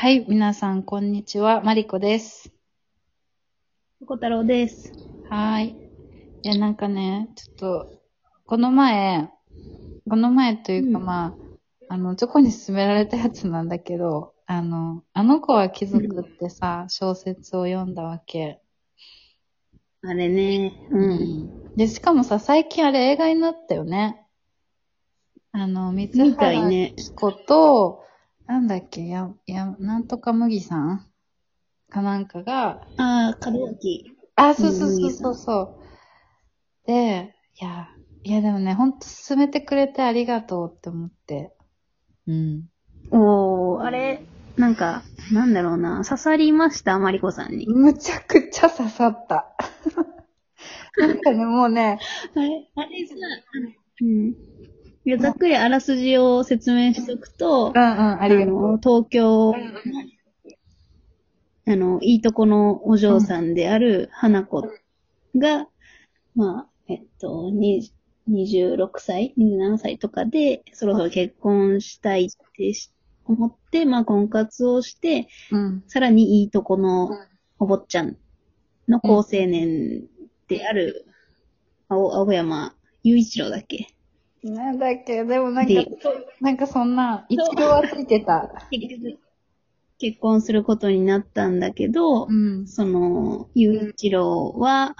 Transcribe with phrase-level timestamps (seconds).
[0.00, 1.60] はい、皆さん、こんにちは。
[1.60, 2.52] マリコです。
[4.06, 4.92] 小太郎です。
[5.28, 5.68] はーい。
[5.70, 7.92] いや、なんかね、ちょっと、
[8.46, 9.28] この前、
[10.08, 18.60] この前というか、うんまあ、あの、チョコに勧められたやつなんだけど、あの、あの子は貴族ってさ、小説を読んだわけ。
[20.02, 21.50] あれね、うん。
[21.76, 24.24] で、しかもさ、最近あれ映画になったよね。
[25.50, 26.94] あの、三原ね。
[27.16, 28.04] 子と、
[28.48, 31.06] なんだっけ、や、や、なんとか麦さん？
[31.90, 34.16] かなんかが、ああ、門脇。
[34.36, 36.86] あ、そうそうそうそうそう。
[36.86, 37.88] で、いや、
[38.24, 41.54] いやでもね、ほんと勧めてくれてありがとうって思って。
[42.26, 42.68] うん。
[43.10, 47.66] おー、あれ、なんか、なんだろうな、刺さりました、マリコさんに。
[47.68, 49.54] むちゃくちゃ刺さった。
[50.98, 51.98] なんかね、もうね、
[52.34, 53.14] あれ、あれさ、
[54.00, 54.34] うん。
[55.08, 58.78] いや、ざっくりあらすじを説明しとくとうん、うん、ありがとのう。
[58.78, 59.54] 東京、
[61.66, 64.68] あの、いいとこのお嬢さんである花子
[65.34, 65.66] が、
[66.34, 67.90] まあ、えっと、に
[68.28, 72.28] 26歳 ?27 歳とかで、そろそろ結婚したいっ
[72.58, 72.92] てし
[73.24, 75.84] 思って、まあ、婚活をして、うん。
[75.86, 77.08] さらにいいとこの
[77.58, 78.18] お坊ちゃん
[78.86, 80.04] の高青年
[80.48, 81.06] である、
[81.88, 83.94] 青青山雄一郎だっけ
[84.42, 85.86] なんだっけ、でもなんかで、
[86.40, 88.50] なんかそんな、一応はついてた。
[88.70, 89.18] 結局、
[89.98, 92.66] 結婚することになったんだけど、うん。
[92.68, 94.94] その、雄一郎は、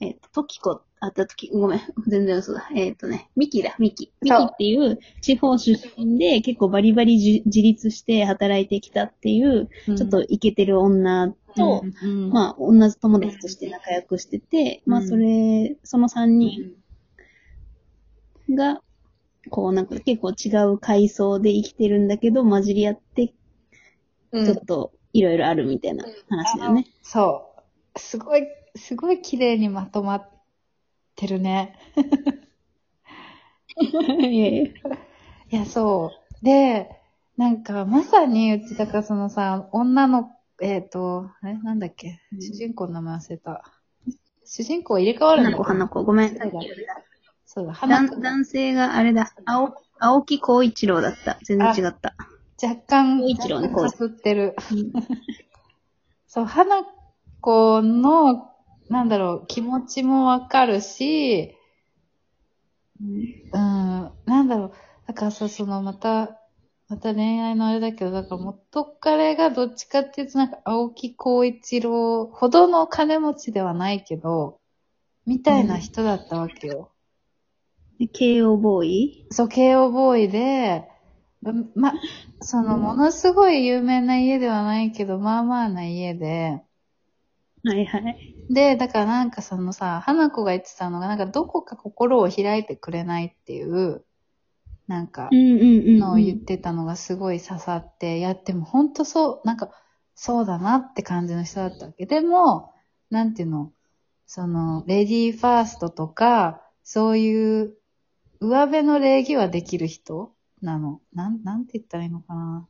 [0.00, 2.68] えっ、と、時子、あった時、ごめん、全然嘘だ。
[2.76, 4.12] えっ、とね、ミキだ、ミキ。
[4.22, 16.72] ミキっていう地方出身で結構バリバリじ自立して働いてきたっていう、ちょっとイケてる女と、うん、あ、まあ、同じ友達として仲良くしてて、まあ、それ、その三人
[18.50, 18.82] が、
[19.50, 23.34] こう、なんか結構違う階層で生きてるんだけど、混じり合って、
[24.32, 26.86] うんちょっといろいろあるみたいな話だよね。
[27.02, 27.54] そ
[27.94, 27.98] う。
[27.98, 30.30] すごい、すごい綺麗にまとまっ
[31.16, 31.76] てるね。
[33.76, 34.74] いやいやい
[35.50, 36.44] や、そう。
[36.44, 36.88] で、
[37.36, 40.30] なんか、まさに、うち、だからそのさ、女の、
[40.60, 43.64] えっ、と、あれなんだっけ、うん主人公の名前忘れた。
[44.44, 46.38] 主人公入れ替わるんだ花子、花子、ごめん。
[47.54, 47.74] そうだ。
[47.74, 51.38] 花子男男性があれだ、青、青木光一郎だった。
[51.42, 52.14] 全然違った。
[52.62, 54.56] 若干、光一郎ねかすってる。
[56.26, 56.82] そう、花
[57.42, 58.50] 子の、
[58.88, 61.54] なんだろう、気持ちもわかるし、
[62.98, 64.72] うん、なんだろう。
[65.06, 66.38] だからさ、そのまた、
[66.88, 74.58] また恋愛のあれだけど、だから元彼がどっちかっていうとなんか青木光一郎ほどの金持ちではないけど、
[75.26, 76.91] みたいな人だったわけよ。
[78.02, 79.26] で慶応ボーイ？
[79.30, 80.88] そう、慶応ボーイで、
[81.76, 81.94] ま、
[82.40, 86.60] その、ものすごい有名な家ではないけど、まあまあな家で、
[87.64, 88.34] はいはい。
[88.50, 94.04] で、だからなんかそのさ、花子が言ってたのが、なんかどこか心を開いてくれないっていう、
[94.88, 99.70] なんかのを言ってたのがすごい刺さって、いや、でも本当そう、なんか、
[100.16, 102.06] そうだなって感じの人だったわけ。
[102.06, 102.72] でも、
[103.10, 103.70] なんていうの、
[104.26, 107.74] その、レディーファーストとか、そういう、
[108.42, 110.32] 上辺の礼儀はできる人？
[110.60, 111.00] なの？
[111.14, 112.68] なん、なんて言ったらいいのかな？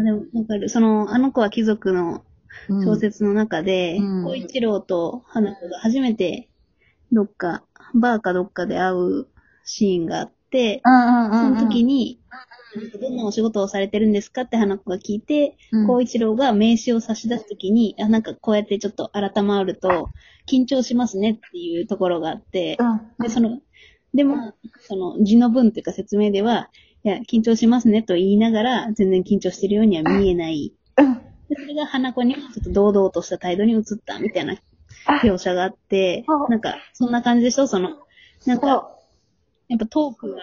[0.00, 0.68] あでも、わかる。
[0.68, 2.24] その、あの子は貴族の
[2.68, 6.48] うん小説の中で、うん小一郎と花子が初めて、
[7.10, 9.26] どっか、バーかどっかで会う
[9.64, 10.80] シーンがあって。
[10.84, 12.20] その時に、
[13.00, 20.10] どんなお仕事をされてるんですかって花子が聞いて、うん、孝一郎が名刺を差し出すときに、あ、なんかこうやってちょっと改まると、
[20.46, 23.60] 緊張しますねっていうところがあって、うん、で、その、
[24.14, 26.70] でも、その字の文というか説明では、
[27.04, 30.74] いや、緊張しますねと言いながら、全然緊張してるようには見えない。
[30.96, 31.14] うん
[31.48, 34.56] でそれが花子にはちょっと堂々とした態度に移ったみたいな
[35.22, 37.66] 描写があってなんか、そんな感じでしょ？
[37.66, 37.90] その、
[38.46, 38.88] なんか。
[39.68, 40.40] やっぱトークが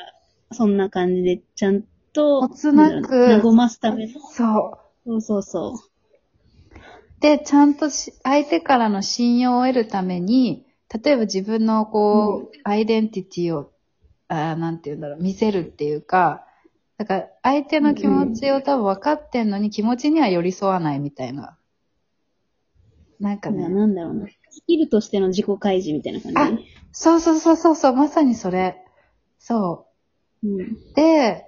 [0.51, 5.09] そんな感じで、ちゃんと、もつなく和ますための、そう。
[5.09, 6.79] そうそうそう。
[7.21, 13.71] で、ちゃんとし相手からの信用を得るために、例えば自分のこう、アイデンティティを、
[14.27, 16.45] あーなんて言うんだろう、見せるっていうか、
[16.97, 21.57] だから相手の気持ちを多分分かってんのに気持ちには寄り添わないみたいな。
[23.19, 23.69] なんかね。
[23.69, 24.27] なんだろうな。
[24.27, 26.65] スキルとしての自己開示みたいな感じ。
[26.91, 28.83] そうそうそうそうそう、まさにそれ。
[29.37, 29.87] そ
[30.43, 30.47] う。
[30.47, 30.77] うん。
[30.95, 31.45] で、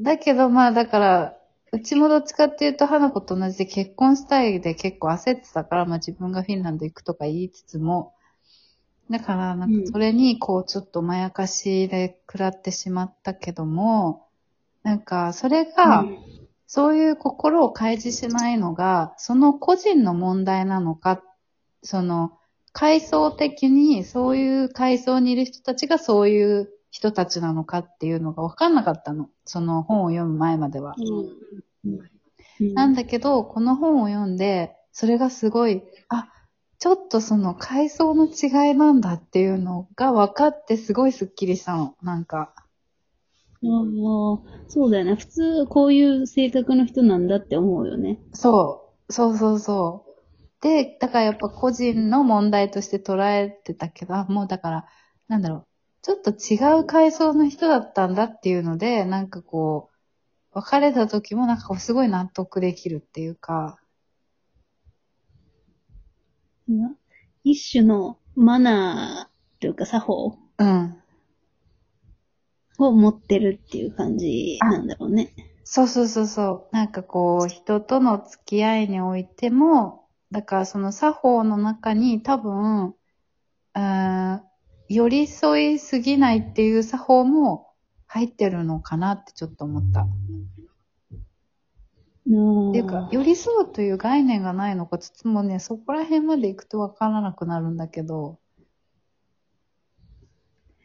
[0.00, 1.36] だけどまあだから、
[1.72, 8.14] うちもどっちかっていうと、花子と同じで結婚したいで結構焦ってたから、まあ自分がフィンランド行くとか言いつつも、
[9.10, 14.26] だから、なんかそれにこうちょっとまやかしで食らってしまったけども、
[14.82, 16.04] なんかそれが、
[16.66, 21.22] そういう心を開示しないのが、その個人の問題なのか、
[21.82, 22.38] その、
[22.72, 29.28] 階層的にそういう階層にいる人たちがそういう人たちなのかっていうのが分かんなかったの。
[29.44, 30.96] その本を読む前までは。
[31.84, 31.88] う
[32.64, 32.74] ん。
[32.74, 36.28] なんだけど、この本を読んで、それがすごい、あ、
[36.78, 41.96] ちょっとその階層の違いなんだっていうのが分かってすごいスッキリしたの。
[42.02, 42.54] なんか。
[42.56, 45.14] ああ、そうだよね。
[45.14, 48.18] 普通、こういう性格の人なんだって思うよね。
[48.32, 49.12] そう。
[49.12, 50.62] そうそうそう。
[50.62, 54.86] で、だからやっぱ個人の問題として捉えてたけど、あ、もうだから、
[55.28, 55.66] なんだろう。
[56.02, 63.83] ちょっと違う階層の人だったんだっていうので、なんかこう、別れた時もなんかこうすごい納得できるっていうか、な
[67.44, 70.96] 一種のマナーというか作法うん。
[72.78, 75.32] を持ってるっていう感じなんだろうね。
[75.64, 76.74] そうそうそうそう。
[76.74, 84.42] なんかこう、人との付き合いにおいても、だからその作法の中に多分、うーん、
[84.88, 87.68] 寄り添いすぎないっていう作法も
[88.06, 90.06] 入ってるのかなってちょっと思った。
[92.26, 98.38] うんっていうか、寄り添うという概念がないのか、ちょっともうね、そこら辺まで行くとわからなくなるんだけど、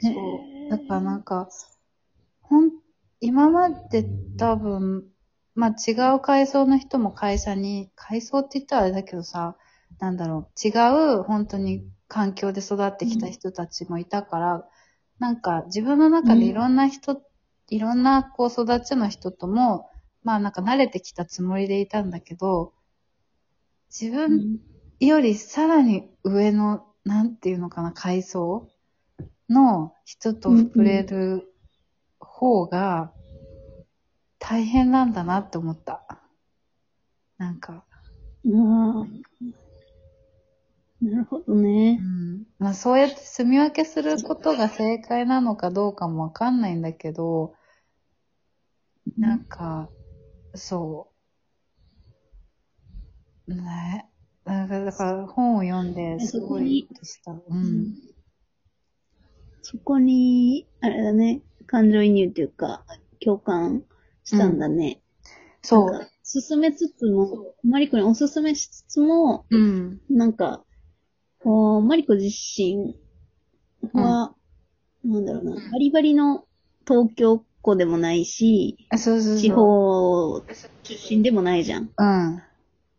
[0.02, 0.70] そう。
[0.70, 1.50] だからなんか、
[2.42, 2.72] ほん、
[3.22, 4.06] 今まで
[4.38, 5.06] 多分、
[5.56, 9.58] まあ違う階層の人も会社に、階層って言ったらあれだけどさ、
[10.00, 10.72] なんだろう、違
[11.20, 14.66] う本当に環境で育ってきた人たちもいたから、
[15.20, 17.22] なんか自分の中でいろんな人、
[17.70, 19.90] いろんなこう育ちの人とも、
[20.24, 22.74] まあなんか慣れてきたつもりでいたんだけど、
[23.90, 24.60] 自分うん
[25.00, 28.68] よりさらに上の、なんていうのかな、階層
[29.50, 31.54] の人と触れる
[32.20, 33.14] 方が
[34.38, 36.04] 大変なんだなって思った。
[37.38, 37.86] なんか、あ
[38.44, 39.08] あ
[41.02, 41.96] なるほどうね。
[41.96, 42.44] ん。
[42.58, 47.56] まあそうやって住み分けすることが正解なのかどうかもわかんないんだけど、
[49.18, 49.90] なんか、
[50.56, 51.12] そ
[53.48, 53.56] う。
[53.56, 54.10] ね。
[54.46, 57.32] なんかだから本を読んですごいした。
[57.32, 57.96] うん。
[59.62, 62.84] そこに、あれだね、感情移入っていうか、
[63.20, 63.84] 共感
[64.24, 65.02] したんだね。
[65.62, 65.92] そう。
[65.92, 70.02] なんか進めつつも、マリコにおすすめしつつも、うん。
[70.10, 70.64] なんか、
[71.40, 72.96] こう、マリコ自身
[73.94, 74.36] は、
[75.04, 76.46] なんだろうな、バリバリの
[76.88, 79.42] 東京っ子でもないし、あそうそうそう。
[79.42, 80.42] 地方
[80.84, 81.90] 出身でもないじゃん。
[81.98, 82.42] うん。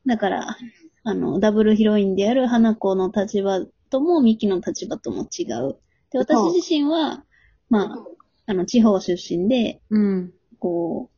[0.07, 0.57] だから、
[1.05, 3.61] あの、ダブルヒロインである花子の立場
[3.91, 5.77] とも、ミキの立場とも違う。
[6.11, 7.25] で、私自身は、
[7.69, 7.99] まあ、
[8.47, 10.33] あの、地方出身で、うん。
[10.59, 11.11] こ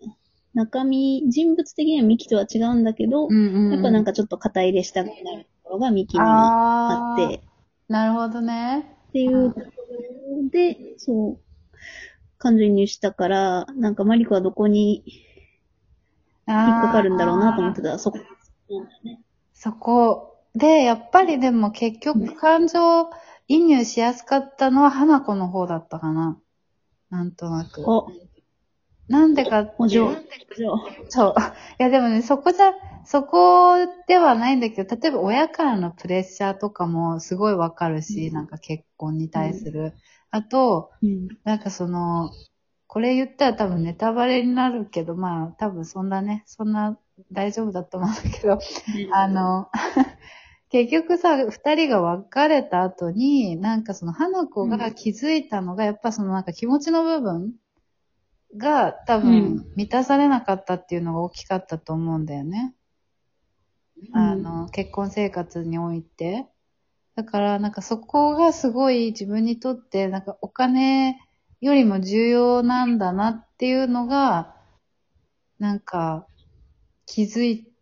[0.00, 0.06] う、
[0.54, 3.72] 中身、人物的にはミキとは違うんだけど、うんうん。
[3.72, 7.40] やっぱなんか、かちょっと肩入れしたくなるところがミキにあって、っ
[7.88, 8.96] なるほどね。
[9.12, 9.66] ていうとこ
[10.42, 11.38] ろで、そう、
[12.44, 18.18] 感情移入したから、なんかマリコはどこに引っかかるんだろうなと思ってたら、そこ。
[19.54, 20.36] そこ。
[20.54, 23.08] で、やっぱりでも結局感情
[23.48, 26.38] 移入しやすかったのは花子の方だったかな。
[27.08, 27.82] なんとなく。
[27.90, 28.10] お、
[29.08, 29.74] なんでかって。
[29.78, 30.08] お嬢。
[30.08, 30.18] お嬢。
[31.08, 31.34] そう。
[31.80, 32.74] いやでもね、そこじゃ、
[33.06, 39.94] そこではないんだけど、例えば親からのプレッシャーとかもすごいわかるし、うんなんか結婚に対する。
[40.34, 41.28] あと、うん。
[41.44, 42.32] なんかその、
[42.88, 46.98] これ言ったら多分ネタバレになるけど、まあ多分そんなね、そんな
[47.30, 48.58] 大丈夫だと思うんだけど、
[49.12, 49.70] あ、の、
[50.70, 57.52] 結局さ、二人が別れた後に、なんかその花子が気づいたのが、やっぱそのなんか気持ちの部分
[58.56, 62.74] が多う分満たされなかったっていうのが大きかったと思うんだよね。
[64.12, 66.48] あの、結婚生活において。
[67.16, 71.16] だから、なんかそこがすごい自分にとって、なんかお金
[71.60, 74.56] よりも重要なんだなっていうのが、
[75.58, 76.26] なんか
[77.06, 77.72] 気づい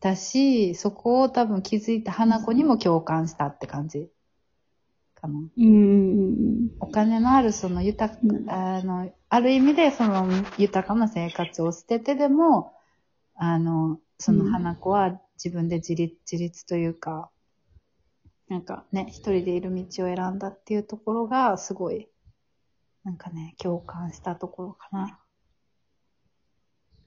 [0.00, 4.10] たし、そこを多分気づいた花子にも共感したって感じ。
[5.14, 5.38] かな。
[5.38, 5.48] うん。
[5.56, 8.50] うんうんお金のあるその豊か、うん。
[8.50, 12.74] あの、ある意味でその豊かな生活を捨ててでも、
[13.36, 17.30] あの、その花子は自分で自立、自立というか、
[18.54, 22.08] なんかね、一人でいる道を選んだっていうところがすごい、
[23.02, 25.18] なんかね、共感したところかな。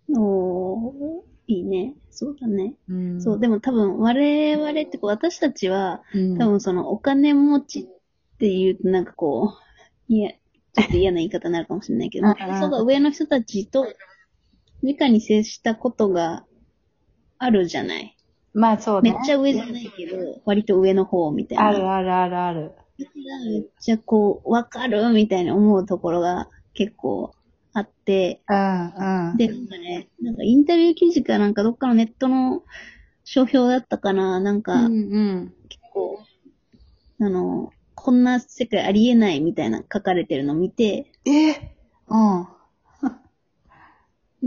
[0.10, 0.22] うん。
[0.22, 1.96] おー、いいね。
[2.10, 2.75] そうだね。
[2.89, 3.22] うん。
[3.22, 9.54] そう、でも多分我々ってこう、私たちは、うん、多分そのお金持ちっていうとなんかこ
[10.10, 13.88] う、いや、ちょっと嫌な言い方になるかもしれないけど、うんそうが上の人たちと
[14.84, 16.46] 直に接したことが
[17.38, 18.17] あるじゃない。
[18.58, 19.12] まあそうね。
[19.12, 21.68] めっちゃ上じゃないけど、割と上の方みたいな。
[21.68, 22.72] あるあるあるある。
[22.98, 23.06] め
[23.60, 27.36] っちゃこう、わかるみたいに思うところが結構
[27.74, 29.38] あって、うんうん。
[29.38, 32.64] で、なんかね、なんかインタビュー記事かなんかどっかのネットの
[33.24, 35.54] 書評だったかな、なんか、うんうん。
[35.70, 36.20] 結構、
[37.22, 41.76] あの、こんな世界ありえないみたいな書かれてるのを見て、え？
[42.08, 42.18] う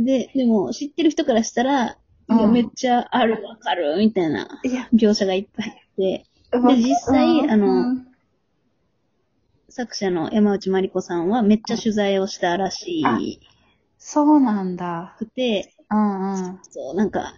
[0.01, 0.05] ん。
[0.05, 1.99] で、でも知ってる人からしたら、
[2.31, 8.05] いやうんめっちゃあるわかるみたいないや、描写がいっぱいあって、で実際あの
[9.69, 13.19] 作者の山内まりこさんはめっちゃ取材をしたらしあ
[14.03, 15.15] そうなんだ。
[15.19, 16.59] くて、うんうん。
[16.63, 17.35] そう、なんか、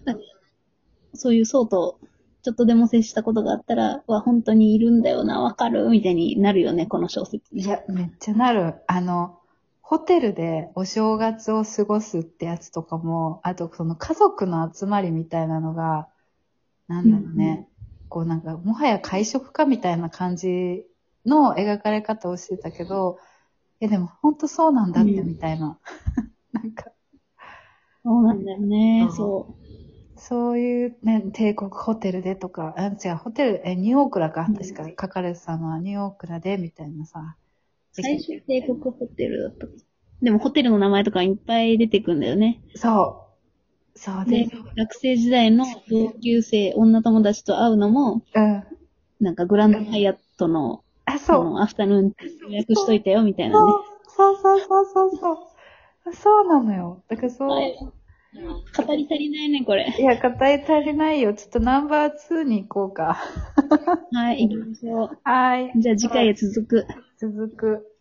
[1.12, 1.98] そういう層と
[2.42, 7.44] ちょっとでも接したことがあったら、わ、本当にいるんだよな、わかるみたいになるよね、この小説。
[7.52, 8.74] いや、めっちゃなる。
[8.86, 9.38] あの、
[9.82, 16.08] ホテルでお正月を過ごすってやつとかも、あとその家族の集まりみたいなのが、
[16.88, 17.68] なんだろうね。
[18.08, 20.84] こうなんか、もはや会食かみたいな感じ
[21.26, 23.18] の描かれ方をしてたけど、
[23.80, 25.78] いやでも本当そうなんだってうんみたいな。
[26.52, 26.92] なんか、
[28.04, 29.46] そうなんだよね、うんそ
[30.16, 34.54] そういうね、帝国ホテルでとか、あ違う、ホテル、え、ニューオークラかうん。
[34.54, 37.36] 確か書かれてたのはニューオークラで、みたいなさ。
[37.98, 38.02] う。
[38.02, 39.66] 最初帝国ホテルだった。
[40.22, 42.62] でもホテルの名前とかいっぱい出てくんだよね。
[42.74, 43.18] そ
[43.94, 43.98] う。
[43.98, 48.64] そうでで、、学生時代の同級生、女友達と会うのも、うん。
[49.20, 51.44] なんかグランドハイアットの、あ、あそう。
[51.44, 52.12] の、アフタヌーン
[52.50, 53.72] 予約しといたよ、みたいなね。
[54.08, 56.14] そうそうそうそうそう。
[56.14, 57.02] そうなのよ。
[57.08, 57.92] だからそう。
[58.34, 59.94] はい語り足りないね、これ。
[59.98, 61.34] いや、語り足りないよ。
[61.34, 63.18] ちょっとナンバー2に行こうか。
[64.12, 65.18] はい、行きましょう。
[65.22, 65.72] はい。
[65.76, 66.86] じゃあ次回へ続く。
[67.18, 67.91] 続く。